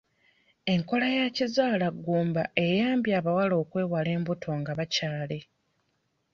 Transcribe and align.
Enkola 0.73 1.05
y'ekizaala 1.15 1.87
ggumba 1.97 2.43
eyambye 2.65 3.13
abawala 3.19 3.55
okwewala 3.63 4.09
embuto 4.17 4.49
nga 4.59 4.71
bakyaali. 4.79 5.39